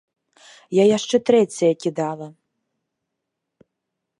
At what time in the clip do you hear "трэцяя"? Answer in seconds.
1.31-1.71